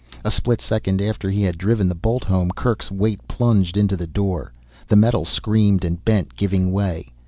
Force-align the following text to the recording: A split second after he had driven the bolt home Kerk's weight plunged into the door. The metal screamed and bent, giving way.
A 0.23 0.31
split 0.31 0.61
second 0.61 0.99
after 0.99 1.29
he 1.29 1.43
had 1.43 1.59
driven 1.59 1.87
the 1.87 1.93
bolt 1.93 2.23
home 2.23 2.49
Kerk's 2.49 2.89
weight 2.89 3.19
plunged 3.27 3.77
into 3.77 3.95
the 3.95 4.07
door. 4.07 4.51
The 4.87 4.95
metal 4.95 5.25
screamed 5.25 5.85
and 5.85 6.03
bent, 6.03 6.35
giving 6.35 6.71
way. 6.71 7.13